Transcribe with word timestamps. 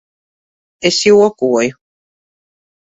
Es 0.89 0.97
jokoju. 1.05 1.77